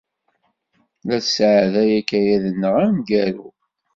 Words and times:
La 1.07 1.17
nesɛedday 1.19 1.91
akayad-nneɣ 1.99 2.75
ameggaru. 2.85 3.47